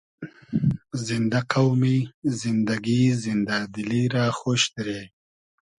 زیندۂ 1.05 1.41
قۆمی، 1.51 1.97
زیندئگی، 2.39 3.01
زیندۂ 3.21 3.57
دیلی 3.73 4.03
رۂ 4.13 4.23
خۉش 4.37 4.63
دیرې 4.73 5.01